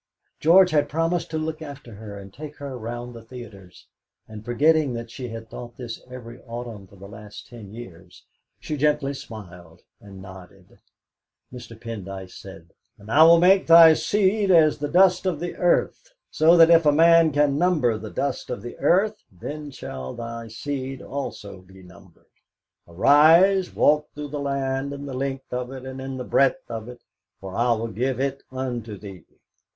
George 0.39 0.71
had 0.71 0.89
promised 0.89 1.29
to 1.29 1.37
look 1.37 1.61
after 1.61 1.93
her, 1.93 2.17
and 2.17 2.33
take 2.33 2.55
her 2.55 2.75
round 2.75 3.13
the 3.13 3.21
theatres. 3.21 3.85
And 4.27 4.43
forgetting 4.43 4.93
that 4.95 5.11
she 5.11 5.29
had 5.29 5.47
thought 5.47 5.77
this 5.77 6.01
every 6.09 6.39
autumn 6.41 6.87
for 6.87 6.95
the 6.95 7.07
last 7.07 7.45
ten 7.47 7.71
years, 7.71 8.25
she 8.59 8.77
gently 8.77 9.13
smiled 9.13 9.83
and 9.99 10.19
nodded. 10.19 10.79
Mr. 11.53 11.79
Pendyce 11.79 12.33
said: 12.33 12.73
"'And 12.97 13.11
I 13.11 13.21
will 13.21 13.39
make 13.39 13.67
thy 13.67 13.93
seed 13.93 14.49
as 14.49 14.79
the 14.79 14.87
dust 14.87 15.27
of 15.27 15.39
the 15.39 15.55
earth; 15.57 16.15
so 16.31 16.57
that 16.57 16.71
if 16.71 16.87
a 16.87 16.91
man 16.91 17.31
can 17.31 17.59
number 17.59 17.95
the 17.99 18.09
dust 18.09 18.49
of 18.49 18.63
the 18.63 18.79
earth, 18.79 19.23
then 19.31 19.69
shall 19.69 20.15
thy 20.15 20.47
seed 20.47 21.03
also 21.03 21.61
be 21.61 21.83
numbered. 21.83 22.25
Arise, 22.87 23.71
walk 23.75 24.07
through 24.15 24.29
the 24.29 24.39
land 24.39 24.93
in 24.93 25.05
the 25.05 25.13
length 25.13 25.53
of 25.53 25.71
it 25.71 25.85
and 25.85 26.01
in 26.01 26.17
the 26.17 26.23
breadth 26.23 26.71
of 26.71 26.89
it; 26.89 27.03
for 27.39 27.53
I 27.55 27.73
will 27.73 27.89
give 27.89 28.19
it 28.19 28.41
unto 28.49 28.97
thee. 28.97 29.25